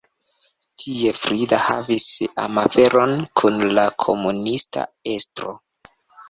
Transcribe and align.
Tie 0.83 1.11
Frida 1.17 1.59
havis 1.63 2.05
amaferon 2.45 3.13
kun 3.43 3.61
la 3.79 3.85
komunista 4.05 4.87
estro. 5.19 5.55